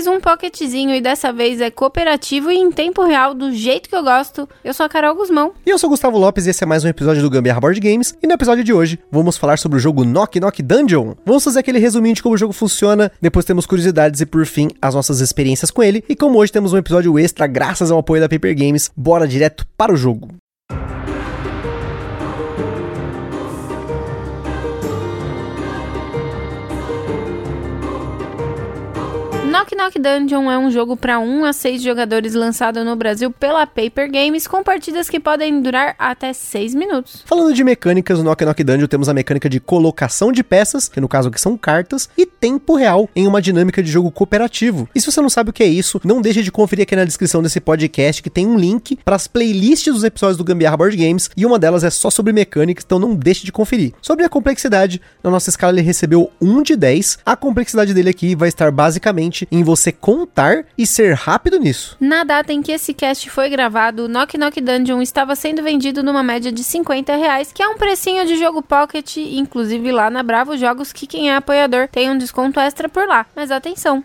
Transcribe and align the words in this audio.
Mais 0.00 0.06
um 0.06 0.18
pocketzinho 0.18 0.94
e 0.94 1.00
dessa 1.02 1.30
vez 1.30 1.60
é 1.60 1.70
cooperativo 1.70 2.50
e 2.50 2.56
em 2.56 2.72
tempo 2.72 3.04
real, 3.04 3.34
do 3.34 3.52
jeito 3.52 3.86
que 3.86 3.94
eu 3.94 4.02
gosto. 4.02 4.48
Eu 4.64 4.72
sou 4.72 4.86
a 4.86 4.88
Carol 4.88 5.14
Guzmão. 5.14 5.52
E 5.66 5.68
eu 5.68 5.78
sou 5.78 5.88
o 5.88 5.90
Gustavo 5.90 6.16
Lopes 6.16 6.46
e 6.46 6.50
esse 6.50 6.64
é 6.64 6.66
mais 6.66 6.82
um 6.82 6.88
episódio 6.88 7.20
do 7.20 7.28
Gambiarra 7.28 7.60
Board 7.60 7.78
Games. 7.78 8.16
E 8.22 8.26
no 8.26 8.32
episódio 8.32 8.64
de 8.64 8.72
hoje, 8.72 8.98
vamos 9.12 9.36
falar 9.36 9.58
sobre 9.58 9.76
o 9.76 9.78
jogo 9.78 10.02
Knock 10.02 10.40
Knock 10.40 10.62
Dungeon. 10.62 11.16
Vamos 11.22 11.44
fazer 11.44 11.58
aquele 11.58 11.78
resuminho 11.78 12.14
de 12.14 12.22
como 12.22 12.34
o 12.34 12.38
jogo 12.38 12.54
funciona, 12.54 13.12
depois 13.20 13.44
temos 13.44 13.66
curiosidades 13.66 14.22
e 14.22 14.24
por 14.24 14.46
fim, 14.46 14.70
as 14.80 14.94
nossas 14.94 15.20
experiências 15.20 15.70
com 15.70 15.82
ele. 15.82 16.02
E 16.08 16.16
como 16.16 16.38
hoje 16.38 16.50
temos 16.50 16.72
um 16.72 16.78
episódio 16.78 17.18
extra 17.18 17.46
graças 17.46 17.90
ao 17.90 17.98
apoio 17.98 18.22
da 18.22 18.28
Paper 18.28 18.56
Games, 18.56 18.90
bora 18.96 19.28
direto 19.28 19.66
para 19.76 19.92
o 19.92 19.96
jogo. 19.96 20.30
Knock 29.50 29.74
Knock 29.74 29.98
Dungeon 29.98 30.48
é 30.48 30.56
um 30.56 30.70
jogo 30.70 30.96
para 30.96 31.18
1 31.18 31.44
a 31.44 31.52
6 31.52 31.82
jogadores 31.82 32.34
lançado 32.34 32.84
no 32.84 32.94
Brasil 32.94 33.32
pela 33.32 33.66
Paper 33.66 34.08
Games, 34.08 34.46
com 34.46 34.62
partidas 34.62 35.10
que 35.10 35.18
podem 35.18 35.60
durar 35.60 35.96
até 35.98 36.32
6 36.32 36.72
minutos. 36.72 37.24
Falando 37.26 37.52
de 37.52 37.64
mecânicas, 37.64 38.18
no 38.18 38.24
Knock 38.24 38.44
Knock 38.44 38.62
Dungeon 38.62 38.86
temos 38.86 39.08
a 39.08 39.12
mecânica 39.12 39.50
de 39.50 39.58
colocação 39.58 40.30
de 40.30 40.44
peças, 40.44 40.88
que 40.88 41.00
no 41.00 41.08
caso 41.08 41.30
aqui 41.30 41.40
são 41.40 41.58
cartas, 41.58 42.08
e 42.16 42.24
tempo 42.24 42.76
real 42.76 43.10
em 43.14 43.26
uma 43.26 43.42
dinâmica 43.42 43.82
de 43.82 43.90
jogo 43.90 44.12
cooperativo. 44.12 44.88
E 44.94 45.00
se 45.00 45.10
você 45.10 45.20
não 45.20 45.28
sabe 45.28 45.50
o 45.50 45.52
que 45.52 45.64
é 45.64 45.66
isso, 45.66 46.00
não 46.04 46.22
deixe 46.22 46.44
de 46.44 46.52
conferir 46.52 46.84
aqui 46.84 46.94
na 46.94 47.04
descrição 47.04 47.42
desse 47.42 47.58
podcast 47.58 48.22
que 48.22 48.30
tem 48.30 48.46
um 48.46 48.56
link 48.56 49.00
para 49.04 49.16
as 49.16 49.26
playlists 49.26 49.92
dos 49.92 50.04
episódios 50.04 50.38
do 50.38 50.44
Gambiarra 50.44 50.76
Board 50.76 50.96
Games, 50.96 51.28
e 51.36 51.44
uma 51.44 51.58
delas 51.58 51.82
é 51.82 51.90
só 51.90 52.08
sobre 52.08 52.32
mecânicas, 52.32 52.84
então 52.84 53.00
não 53.00 53.16
deixe 53.16 53.44
de 53.44 53.50
conferir. 53.50 53.94
Sobre 54.00 54.24
a 54.24 54.28
complexidade, 54.28 55.00
na 55.24 55.30
nossa 55.30 55.50
escala 55.50 55.72
ele 55.72 55.82
recebeu 55.82 56.30
1 56.40 56.62
de 56.62 56.76
10. 56.76 57.18
A 57.26 57.34
complexidade 57.34 57.92
dele 57.92 58.10
aqui 58.10 58.36
vai 58.36 58.48
estar 58.48 58.70
basicamente 58.70 59.39
em 59.50 59.62
você 59.62 59.92
contar 59.92 60.64
e 60.76 60.86
ser 60.86 61.14
rápido 61.14 61.58
nisso. 61.58 61.96
Na 62.00 62.24
data 62.24 62.52
em 62.52 62.62
que 62.62 62.72
esse 62.72 62.94
cast 62.94 63.28
foi 63.30 63.48
gravado, 63.48 64.04
o 64.04 64.08
Knock 64.08 64.36
Knock 64.36 64.60
Dungeon 64.60 65.02
estava 65.02 65.34
sendo 65.36 65.62
vendido 65.62 66.02
numa 66.02 66.22
média 66.22 66.50
de 66.50 66.62
50 66.62 67.16
reais, 67.16 67.52
que 67.52 67.62
é 67.62 67.68
um 67.68 67.76
precinho 67.76 68.26
de 68.26 68.36
jogo 68.36 68.62
pocket, 68.62 69.16
inclusive 69.16 69.92
lá 69.92 70.10
na 70.10 70.22
Bravo 70.22 70.56
Jogos, 70.56 70.92
que 70.92 71.06
quem 71.06 71.30
é 71.30 71.36
apoiador 71.36 71.88
tem 71.88 72.10
um 72.10 72.18
desconto 72.18 72.60
extra 72.60 72.88
por 72.88 73.06
lá. 73.06 73.26
Mas 73.34 73.50
atenção! 73.50 74.04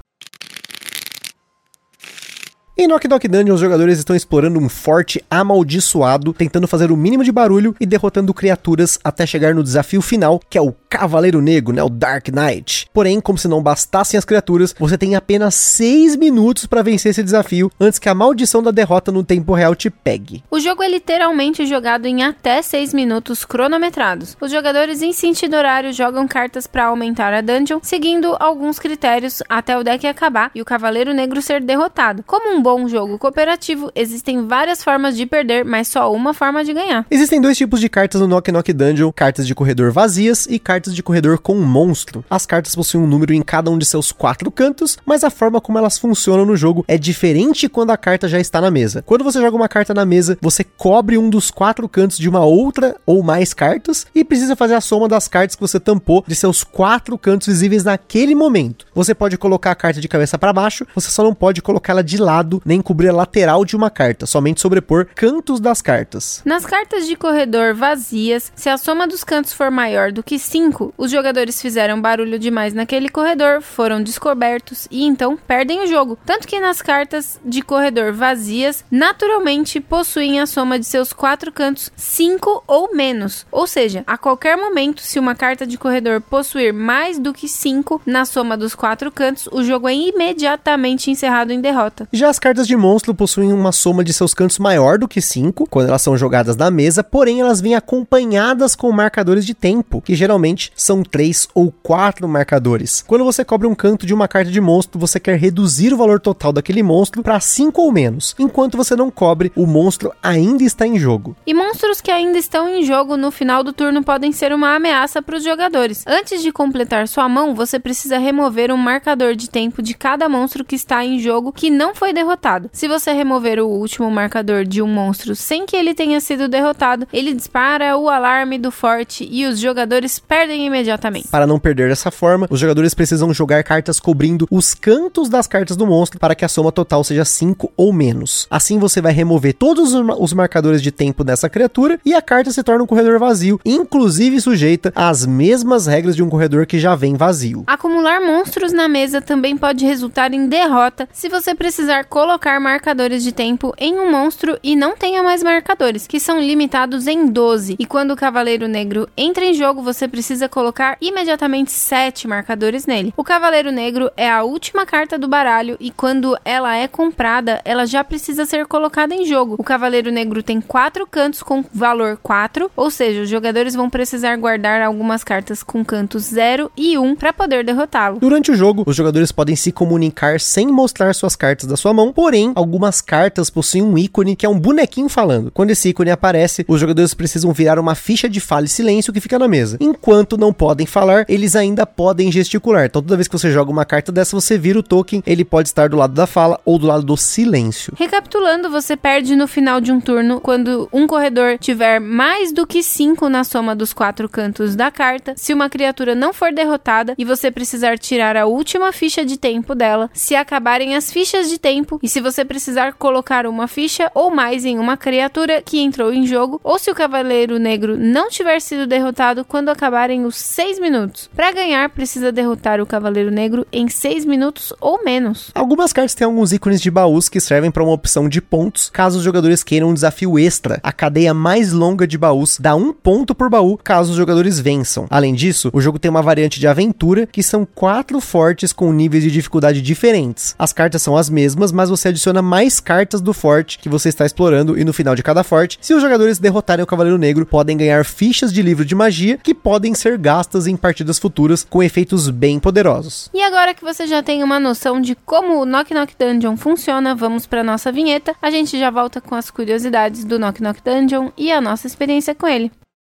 Em 2.81 2.87
Knock 2.87 3.07
Knock 3.07 3.27
Dungeon, 3.27 3.53
os 3.53 3.61
jogadores 3.61 3.99
estão 3.99 4.15
explorando 4.15 4.57
um 4.57 4.67
forte 4.67 5.23
amaldiçoado, 5.29 6.33
tentando 6.33 6.67
fazer 6.67 6.91
o 6.91 6.97
mínimo 6.97 7.23
de 7.23 7.31
barulho 7.31 7.75
e 7.79 7.85
derrotando 7.85 8.33
criaturas 8.33 8.97
até 9.03 9.23
chegar 9.23 9.53
no 9.53 9.61
desafio 9.61 10.01
final, 10.01 10.41
que 10.49 10.57
é 10.57 10.61
o 10.61 10.73
Cavaleiro 10.89 11.39
Negro, 11.41 11.75
né, 11.75 11.83
o 11.83 11.89
Dark 11.89 12.29
Knight. 12.29 12.87
Porém, 12.91 13.21
como 13.21 13.37
se 13.37 13.47
não 13.47 13.61
bastassem 13.61 14.17
as 14.17 14.25
criaturas, 14.25 14.73
você 14.79 14.97
tem 14.97 15.15
apenas 15.15 15.53
6 15.53 16.15
minutos 16.15 16.65
para 16.65 16.81
vencer 16.81 17.11
esse 17.11 17.21
desafio 17.21 17.71
antes 17.79 17.99
que 17.99 18.09
a 18.09 18.15
maldição 18.15 18.63
da 18.63 18.71
derrota 18.71 19.11
no 19.11 19.23
tempo 19.23 19.53
real 19.53 19.75
te 19.75 19.91
pegue. 19.91 20.43
O 20.49 20.59
jogo 20.59 20.81
é 20.81 20.89
literalmente 20.89 21.67
jogado 21.67 22.07
em 22.07 22.23
até 22.23 22.63
6 22.63 22.95
minutos 22.95 23.45
cronometrados. 23.45 24.35
Os 24.41 24.51
jogadores 24.51 25.03
em 25.03 25.13
sentido 25.13 25.55
horário 25.55 25.93
jogam 25.93 26.27
cartas 26.27 26.65
para 26.65 26.85
aumentar 26.85 27.31
a 27.31 27.41
dungeon, 27.41 27.77
seguindo 27.83 28.35
alguns 28.39 28.79
critérios 28.79 29.43
até 29.47 29.77
o 29.77 29.83
deck 29.83 30.07
acabar 30.07 30.49
e 30.55 30.63
o 30.63 30.65
Cavaleiro 30.65 31.13
Negro 31.13 31.43
ser 31.43 31.61
derrotado. 31.61 32.23
Como 32.25 32.51
um 32.51 32.61
bom 32.61 32.70
jogo 32.87 33.17
cooperativo, 33.17 33.91
existem 33.95 34.47
várias 34.47 34.83
formas 34.83 35.15
de 35.15 35.25
perder, 35.25 35.63
mas 35.65 35.87
só 35.87 36.11
uma 36.13 36.33
forma 36.33 36.63
de 36.63 36.73
ganhar. 36.73 37.05
Existem 37.09 37.39
dois 37.39 37.57
tipos 37.57 37.79
de 37.79 37.89
cartas 37.89 38.21
no 38.21 38.27
Knock 38.27 38.51
Knock 38.51 38.73
Dungeon: 38.73 39.11
cartas 39.11 39.47
de 39.47 39.55
corredor 39.55 39.91
vazias 39.91 40.47
e 40.49 40.59
cartas 40.59 40.95
de 40.95 41.03
corredor 41.03 41.39
com 41.39 41.55
monstro. 41.55 42.23
As 42.29 42.45
cartas 42.45 42.75
possuem 42.75 43.03
um 43.03 43.07
número 43.07 43.33
em 43.33 43.41
cada 43.41 43.69
um 43.69 43.77
de 43.77 43.85
seus 43.85 44.11
quatro 44.11 44.51
cantos, 44.51 44.97
mas 45.05 45.23
a 45.23 45.29
forma 45.29 45.61
como 45.61 45.77
elas 45.77 45.97
funcionam 45.97 46.45
no 46.45 46.55
jogo 46.55 46.85
é 46.87 46.97
diferente 46.97 47.69
quando 47.69 47.91
a 47.91 47.97
carta 47.97 48.27
já 48.27 48.39
está 48.39 48.61
na 48.61 48.71
mesa. 48.71 49.03
Quando 49.05 49.23
você 49.23 49.39
joga 49.39 49.55
uma 49.55 49.69
carta 49.69 49.93
na 49.93 50.05
mesa, 50.05 50.37
você 50.41 50.63
cobre 50.63 51.17
um 51.17 51.29
dos 51.29 51.51
quatro 51.51 51.87
cantos 51.87 52.17
de 52.17 52.29
uma 52.29 52.43
outra 52.43 52.95
ou 53.05 53.23
mais 53.23 53.53
cartas 53.53 54.05
e 54.13 54.23
precisa 54.23 54.55
fazer 54.55 54.75
a 54.75 54.81
soma 54.81 55.07
das 55.07 55.27
cartas 55.27 55.55
que 55.55 55.61
você 55.61 55.79
tampou 55.79 56.23
de 56.27 56.35
seus 56.35 56.63
quatro 56.63 57.17
cantos 57.17 57.47
visíveis 57.47 57.83
naquele 57.83 58.35
momento. 58.35 58.85
Você 58.93 59.13
pode 59.13 59.37
colocar 59.37 59.71
a 59.71 59.75
carta 59.75 60.01
de 60.01 60.07
cabeça 60.07 60.37
para 60.37 60.53
baixo, 60.53 60.85
você 60.93 61.09
só 61.09 61.23
não 61.23 61.33
pode 61.33 61.61
colocá-la 61.61 62.01
de 62.01 62.17
lado 62.17 62.60
nem 62.65 62.81
cobrir 62.81 63.09
a 63.09 63.13
lateral 63.13 63.65
de 63.65 63.75
uma 63.75 63.89
carta, 63.89 64.25
somente 64.25 64.61
sobrepor 64.61 65.07
cantos 65.15 65.59
das 65.59 65.81
cartas. 65.81 66.41
Nas 66.45 66.65
cartas 66.65 67.07
de 67.07 67.15
corredor 67.15 67.73
vazias, 67.73 68.51
se 68.55 68.69
a 68.69 68.77
soma 68.77 69.07
dos 69.07 69.23
cantos 69.23 69.53
for 69.53 69.71
maior 69.71 70.11
do 70.11 70.23
que 70.23 70.37
5, 70.37 70.93
os 70.97 71.11
jogadores 71.11 71.61
fizeram 71.61 72.01
barulho 72.01 72.39
demais 72.39 72.73
naquele 72.73 73.09
corredor, 73.09 73.61
foram 73.61 74.01
descobertos 74.01 74.87
e 74.89 75.03
então 75.05 75.37
perdem 75.37 75.83
o 75.83 75.87
jogo. 75.87 76.17
Tanto 76.25 76.47
que 76.47 76.59
nas 76.59 76.81
cartas 76.81 77.39
de 77.43 77.61
corredor 77.61 78.13
vazias, 78.13 78.83
naturalmente 78.89 79.79
possuem 79.79 80.39
a 80.39 80.45
soma 80.45 80.79
de 80.79 80.85
seus 80.85 81.13
quatro 81.13 81.51
cantos 81.51 81.91
5 81.95 82.63
ou 82.67 82.95
menos. 82.95 83.45
Ou 83.51 83.67
seja, 83.67 84.03
a 84.07 84.17
qualquer 84.17 84.57
momento, 84.57 85.01
se 85.01 85.19
uma 85.19 85.35
carta 85.35 85.65
de 85.65 85.77
corredor 85.77 86.21
possuir 86.21 86.73
mais 86.73 87.19
do 87.19 87.33
que 87.33 87.47
5 87.47 88.01
na 88.05 88.25
soma 88.25 88.57
dos 88.57 88.75
quatro 88.75 89.11
cantos, 89.11 89.47
o 89.51 89.63
jogo 89.63 89.87
é 89.87 89.93
imediatamente 89.93 91.11
encerrado 91.11 91.51
em 91.51 91.61
derrota. 91.61 92.07
Já 92.11 92.29
as 92.29 92.39
cartas 92.41 92.67
de 92.67 92.75
monstro 92.75 93.13
possuem 93.13 93.53
uma 93.53 93.71
soma 93.71 94.03
de 94.03 94.11
seus 94.11 94.33
cantos 94.33 94.57
maior 94.57 94.97
do 94.97 95.07
que 95.07 95.21
5 95.21 95.67
quando 95.69 95.89
elas 95.89 96.01
são 96.01 96.17
jogadas 96.17 96.57
na 96.57 96.71
mesa, 96.71 97.03
porém 97.03 97.39
elas 97.39 97.61
vêm 97.61 97.75
acompanhadas 97.75 98.75
com 98.75 98.91
marcadores 98.91 99.45
de 99.45 99.53
tempo, 99.53 100.01
que 100.01 100.15
geralmente 100.15 100.73
são 100.75 101.03
3 101.03 101.49
ou 101.53 101.71
4 101.83 102.27
marcadores. 102.27 103.03
Quando 103.05 103.23
você 103.23 103.45
cobre 103.45 103.67
um 103.67 103.75
canto 103.75 104.07
de 104.07 104.13
uma 104.13 104.27
carta 104.27 104.49
de 104.49 104.59
monstro, 104.59 104.99
você 104.99 105.19
quer 105.19 105.37
reduzir 105.37 105.93
o 105.93 105.97
valor 105.97 106.19
total 106.19 106.51
daquele 106.51 106.81
monstro 106.81 107.21
para 107.21 107.39
5 107.39 107.79
ou 107.79 107.91
menos. 107.91 108.35
Enquanto 108.39 108.75
você 108.75 108.95
não 108.95 109.11
cobre, 109.11 109.51
o 109.55 109.67
monstro 109.67 110.11
ainda 110.23 110.63
está 110.63 110.87
em 110.87 110.97
jogo. 110.97 111.35
E 111.45 111.53
monstros 111.53 112.01
que 112.01 112.09
ainda 112.09 112.39
estão 112.39 112.67
em 112.67 112.83
jogo 112.83 113.15
no 113.17 113.29
final 113.29 113.63
do 113.63 113.71
turno 113.71 114.03
podem 114.03 114.31
ser 114.31 114.51
uma 114.51 114.75
ameaça 114.75 115.21
para 115.21 115.37
os 115.37 115.43
jogadores. 115.43 116.03
Antes 116.07 116.41
de 116.41 116.51
completar 116.51 117.07
sua 117.07 117.29
mão, 117.29 117.53
você 117.53 117.77
precisa 117.77 118.17
remover 118.17 118.71
um 118.71 118.77
marcador 118.77 119.35
de 119.35 119.47
tempo 119.47 119.83
de 119.83 119.93
cada 119.93 120.27
monstro 120.27 120.65
que 120.65 120.75
está 120.75 121.05
em 121.05 121.19
jogo 121.19 121.51
que 121.51 121.69
não 121.69 121.93
foi 121.93 122.11
derrotado. 122.11 122.30
Se 122.71 122.87
você 122.87 123.11
remover 123.11 123.59
o 123.59 123.67
último 123.67 124.09
marcador 124.09 124.63
de 124.65 124.81
um 124.81 124.87
monstro 124.87 125.35
sem 125.35 125.65
que 125.65 125.75
ele 125.75 125.93
tenha 125.93 126.19
sido 126.19 126.47
derrotado, 126.47 127.07
ele 127.11 127.33
dispara 127.33 127.97
o 127.97 128.09
alarme 128.09 128.57
do 128.57 128.71
forte 128.71 129.27
e 129.29 129.45
os 129.45 129.59
jogadores 129.59 130.19
perdem 130.19 130.65
imediatamente. 130.65 131.27
Para 131.27 131.47
não 131.47 131.59
perder 131.59 131.89
dessa 131.89 132.11
forma, 132.11 132.47
os 132.49 132.59
jogadores 132.59 132.93
precisam 132.93 133.33
jogar 133.33 133.63
cartas 133.63 133.99
cobrindo 133.99 134.47
os 134.49 134.73
cantos 134.73 135.29
das 135.29 135.47
cartas 135.47 135.75
do 135.75 135.85
monstro 135.85 136.19
para 136.19 136.35
que 136.35 136.45
a 136.45 136.47
soma 136.47 136.71
total 136.71 137.03
seja 137.03 137.25
5 137.25 137.71
ou 137.75 137.91
menos. 137.91 138.47
Assim 138.49 138.79
você 138.79 139.01
vai 139.01 139.11
remover 139.13 139.53
todos 139.53 139.93
os 139.93 140.33
marcadores 140.33 140.81
de 140.81 140.91
tempo 140.91 141.23
dessa 141.23 141.49
criatura 141.49 141.99
e 142.05 142.13
a 142.13 142.21
carta 142.21 142.51
se 142.51 142.63
torna 142.63 142.83
um 142.83 142.87
corredor 142.87 143.19
vazio, 143.19 143.59
inclusive 143.65 144.39
sujeita 144.41 144.91
às 144.95 145.25
mesmas 145.25 145.87
regras 145.87 146.15
de 146.15 146.23
um 146.23 146.29
corredor 146.29 146.65
que 146.65 146.79
já 146.79 146.95
vem 146.95 147.15
vazio. 147.15 147.63
Acumular 147.67 148.21
monstros 148.21 148.71
na 148.71 148.87
mesa 148.87 149.21
também 149.21 149.57
pode 149.57 149.85
resultar 149.85 150.33
em 150.33 150.47
derrota 150.47 151.07
se 151.11 151.29
você 151.29 151.53
precisar 151.53 152.05
colocar 152.21 152.59
marcadores 152.59 153.23
de 153.23 153.31
tempo 153.31 153.73
em 153.79 153.97
um 153.97 154.11
monstro 154.11 154.55
e 154.61 154.75
não 154.75 154.95
tenha 154.95 155.23
mais 155.23 155.41
marcadores, 155.41 156.05
que 156.05 156.19
são 156.19 156.39
limitados 156.39 157.07
em 157.07 157.25
12. 157.25 157.77
E 157.79 157.83
quando 157.83 158.11
o 158.11 158.15
Cavaleiro 158.15 158.67
Negro 158.67 159.09
entra 159.17 159.43
em 159.43 159.55
jogo, 159.55 159.81
você 159.81 160.07
precisa 160.07 160.47
colocar 160.47 160.97
imediatamente 161.01 161.71
7 161.71 162.27
marcadores 162.27 162.85
nele. 162.85 163.11
O 163.17 163.23
Cavaleiro 163.23 163.71
Negro 163.71 164.11
é 164.15 164.29
a 164.29 164.43
última 164.43 164.85
carta 164.85 165.17
do 165.17 165.27
baralho 165.27 165.75
e 165.79 165.89
quando 165.89 166.37
ela 166.45 166.75
é 166.75 166.87
comprada, 166.87 167.59
ela 167.65 167.87
já 167.87 168.03
precisa 168.03 168.45
ser 168.45 168.67
colocada 168.67 169.15
em 169.15 169.25
jogo. 169.25 169.55
O 169.57 169.63
Cavaleiro 169.63 170.11
Negro 170.11 170.43
tem 170.43 170.61
4 170.61 171.07
cantos 171.07 171.41
com 171.41 171.65
valor 171.73 172.19
4, 172.21 172.69
ou 172.75 172.91
seja, 172.91 173.23
os 173.23 173.29
jogadores 173.29 173.73
vão 173.73 173.89
precisar 173.89 174.35
guardar 174.35 174.83
algumas 174.83 175.23
cartas 175.23 175.63
com 175.63 175.83
cantos 175.83 176.25
0 176.25 176.71
e 176.77 176.99
1 176.99 177.15
para 177.15 177.33
poder 177.33 177.65
derrotá-lo. 177.65 178.19
Durante 178.19 178.51
o 178.51 178.55
jogo, 178.55 178.83
os 178.85 178.95
jogadores 178.95 179.31
podem 179.31 179.55
se 179.55 179.71
comunicar 179.71 180.39
sem 180.39 180.67
mostrar 180.67 181.15
suas 181.15 181.35
cartas 181.35 181.65
da 181.65 181.75
sua 181.75 181.95
mão, 181.95 182.10
porém, 182.11 182.51
algumas 182.55 183.01
cartas 183.01 183.49
possuem 183.49 183.83
um 183.83 183.97
ícone 183.97 184.35
que 184.35 184.45
é 184.45 184.49
um 184.49 184.59
bonequinho 184.59 185.09
falando. 185.09 185.51
Quando 185.51 185.71
esse 185.71 185.89
ícone 185.89 186.11
aparece, 186.11 186.65
os 186.67 186.79
jogadores 186.79 187.13
precisam 187.13 187.51
virar 187.53 187.79
uma 187.79 187.95
ficha 187.95 188.29
de 188.29 188.39
fala 188.39 188.65
e 188.65 188.69
silêncio 188.69 189.13
que 189.13 189.21
fica 189.21 189.39
na 189.39 189.47
mesa. 189.47 189.77
Enquanto 189.79 190.37
não 190.37 190.53
podem 190.53 190.85
falar, 190.85 191.25
eles 191.27 191.55
ainda 191.55 191.85
podem 191.85 192.31
gesticular. 192.31 192.85
Então 192.85 193.01
toda 193.01 193.15
vez 193.15 193.27
que 193.27 193.37
você 193.37 193.51
joga 193.51 193.71
uma 193.71 193.85
carta 193.85 194.11
dessa, 194.11 194.39
você 194.39 194.57
vira 194.57 194.79
o 194.79 194.83
token, 194.83 195.23
ele 195.25 195.45
pode 195.45 195.69
estar 195.69 195.89
do 195.89 195.97
lado 195.97 196.13
da 196.13 196.27
fala 196.27 196.59
ou 196.65 196.77
do 196.77 196.87
lado 196.87 197.03
do 197.03 197.17
silêncio. 197.17 197.93
Recapitulando, 197.97 198.69
você 198.69 198.95
perde 198.95 199.35
no 199.35 199.47
final 199.47 199.81
de 199.81 199.91
um 199.91 199.99
turno 199.99 200.39
quando 200.39 200.89
um 200.91 201.07
corredor 201.07 201.57
tiver 201.57 201.99
mais 201.99 202.51
do 202.51 202.65
que 202.67 202.83
5 202.83 203.29
na 203.29 203.43
soma 203.43 203.75
dos 203.75 203.93
quatro 203.93 204.27
cantos 204.27 204.75
da 204.75 204.91
carta, 204.91 205.33
se 205.37 205.53
uma 205.53 205.69
criatura 205.69 206.15
não 206.15 206.33
for 206.33 206.53
derrotada 206.53 207.15
e 207.17 207.25
você 207.25 207.51
precisar 207.51 207.97
tirar 207.97 208.35
a 208.35 208.45
última 208.45 208.91
ficha 208.91 209.25
de 209.25 209.37
tempo 209.37 209.75
dela, 209.75 210.09
se 210.13 210.35
acabarem 210.35 210.95
as 210.95 211.11
fichas 211.11 211.49
de 211.49 211.57
tempo 211.57 211.99
e 212.01 212.09
se 212.09 212.21
você 212.21 212.43
precisar 212.43 212.93
colocar 212.93 213.45
uma 213.45 213.67
ficha 213.67 214.11
ou 214.13 214.31
mais 214.31 214.65
em 214.65 214.79
uma 214.79 214.97
criatura 214.97 215.61
que 215.61 215.79
entrou 215.79 216.13
em 216.13 216.25
jogo, 216.25 216.59
ou 216.63 216.79
se 216.79 216.89
o 216.89 216.95
Cavaleiro 216.95 217.59
Negro 217.59 217.97
não 217.97 218.29
tiver 218.29 218.59
sido 218.59 218.87
derrotado 218.87 219.45
quando 219.45 219.69
acabarem 219.69 220.25
os 220.25 220.35
6 220.35 220.79
minutos. 220.79 221.29
Para 221.35 221.51
ganhar, 221.51 221.89
precisa 221.89 222.31
derrotar 222.31 222.81
o 222.81 222.85
Cavaleiro 222.85 223.31
Negro 223.31 223.65
em 223.71 223.87
6 223.87 224.25
minutos 224.25 224.73
ou 224.79 225.03
menos. 225.03 225.51
Algumas 225.53 225.93
cartas 225.93 226.15
têm 226.15 226.25
alguns 226.25 226.51
ícones 226.51 226.81
de 226.81 226.89
baús 226.89 227.29
que 227.29 227.39
servem 227.39 227.71
para 227.71 227.83
uma 227.83 227.93
opção 227.93 228.27
de 228.27 228.41
pontos, 228.41 228.89
caso 228.89 229.19
os 229.19 229.23
jogadores 229.23 229.63
queiram 229.63 229.89
um 229.89 229.93
desafio 229.93 230.39
extra. 230.39 230.79
A 230.83 230.91
cadeia 230.91 231.33
mais 231.33 231.71
longa 231.71 232.07
de 232.07 232.17
baús 232.17 232.57
dá 232.59 232.75
um 232.75 232.91
ponto 232.93 233.35
por 233.35 233.49
baú, 233.49 233.77
caso 233.77 234.11
os 234.11 234.17
jogadores 234.17 234.59
vençam. 234.59 235.05
Além 235.09 235.33
disso, 235.33 235.69
o 235.73 235.81
jogo 235.81 235.99
tem 235.99 236.09
uma 236.09 236.21
variante 236.21 236.59
de 236.59 236.67
aventura, 236.67 237.27
que 237.27 237.43
são 237.43 237.65
quatro 237.65 238.19
fortes 238.19 238.73
com 238.73 238.91
níveis 238.91 239.23
de 239.23 239.31
dificuldade 239.31 239.81
diferentes. 239.81 240.55
As 240.57 240.73
cartas 240.73 241.01
são 241.01 241.15
as 241.15 241.29
mesmas, 241.29 241.71
mas 241.71 241.90
você 241.91 242.07
adiciona 242.07 242.41
mais 242.41 242.79
cartas 242.79 243.21
do 243.21 243.33
forte 243.33 243.77
que 243.77 243.89
você 243.89 244.09
está 244.09 244.25
explorando 244.25 244.77
e 244.77 244.83
no 244.83 244.93
final 244.93 245.15
de 245.15 245.23
cada 245.23 245.43
forte, 245.43 245.77
se 245.81 245.93
os 245.93 246.01
jogadores 246.01 246.39
derrotarem 246.39 246.83
o 246.83 246.87
Cavaleiro 246.87 247.17
Negro, 247.17 247.45
podem 247.45 247.77
ganhar 247.77 248.03
fichas 248.05 248.51
de 248.51 248.61
livro 248.61 248.83
de 248.83 248.95
magia 248.95 249.37
que 249.37 249.53
podem 249.53 249.93
ser 249.93 250.17
gastas 250.17 250.67
em 250.67 250.75
partidas 250.75 251.19
futuras 251.19 251.65
com 251.69 251.83
efeitos 251.83 252.29
bem 252.29 252.59
poderosos. 252.59 253.29
E 253.33 253.41
agora 253.41 253.73
que 253.73 253.83
você 253.83 254.07
já 254.07 254.23
tem 254.23 254.43
uma 254.43 254.59
noção 254.59 254.99
de 254.99 255.15
como 255.15 255.61
o 255.61 255.65
Knock 255.65 255.93
Knock 255.93 256.13
Dungeon 256.17 256.57
funciona, 256.57 257.13
vamos 257.13 257.45
para 257.45 257.63
nossa 257.63 257.91
vinheta. 257.91 258.35
A 258.41 258.49
gente 258.49 258.79
já 258.79 258.89
volta 258.89 259.21
com 259.21 259.35
as 259.35 259.51
curiosidades 259.51 260.23
do 260.23 260.39
Knock 260.39 260.61
Knock 260.61 260.81
Dungeon 260.83 261.29
e 261.37 261.51
a 261.51 261.61
nossa 261.61 261.87
experiência 261.87 262.33
com 262.33 262.47
ele. 262.47 262.71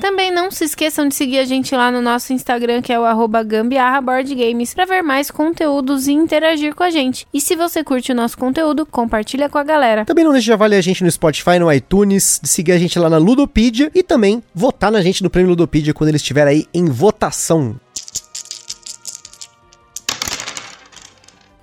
Também 0.00 0.30
não 0.30 0.50
se 0.50 0.64
esqueçam 0.64 1.08
de 1.08 1.14
seguir 1.14 1.38
a 1.38 1.44
gente 1.44 1.74
lá 1.74 1.90
no 1.90 2.00
nosso 2.00 2.32
Instagram, 2.32 2.80
que 2.82 2.92
é 2.92 2.98
o 2.98 3.04
arroba 3.04 3.42
gambiarra 3.42 4.00
board 4.00 4.34
games, 4.34 4.72
para 4.72 4.84
ver 4.84 5.02
mais 5.02 5.30
conteúdos 5.30 6.06
e 6.06 6.12
interagir 6.12 6.74
com 6.74 6.84
a 6.84 6.90
gente. 6.90 7.26
E 7.34 7.40
se 7.40 7.56
você 7.56 7.82
curte 7.82 8.12
o 8.12 8.14
nosso 8.14 8.38
conteúdo, 8.38 8.86
compartilha 8.86 9.48
com 9.48 9.58
a 9.58 9.64
galera. 9.64 10.04
Também 10.04 10.24
não 10.24 10.32
deixe 10.32 10.46
de 10.46 10.52
avaliar 10.52 10.78
a 10.78 10.82
gente 10.82 11.02
no 11.02 11.10
Spotify, 11.10 11.58
no 11.58 11.72
iTunes, 11.72 12.40
de 12.42 12.48
seguir 12.48 12.72
a 12.72 12.78
gente 12.78 12.98
lá 12.98 13.10
na 13.10 13.18
Ludopedia 13.18 13.90
e 13.94 14.02
também 14.02 14.42
votar 14.54 14.92
na 14.92 15.02
gente 15.02 15.22
no 15.22 15.30
Prêmio 15.30 15.50
Ludopedia 15.50 15.92
quando 15.92 16.08
ele 16.08 16.16
estiver 16.16 16.46
aí 16.46 16.66
em 16.72 16.84
votação. 16.86 17.78